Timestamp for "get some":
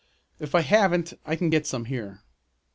1.51-1.85